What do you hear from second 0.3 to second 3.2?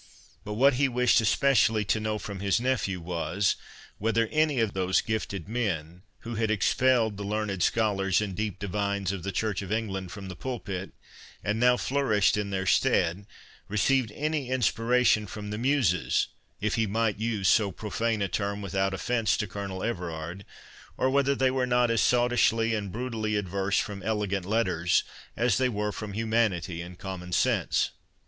But what he wished especially to know from his nephew